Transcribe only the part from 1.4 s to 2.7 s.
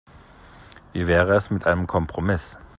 mit einem Kompromiss?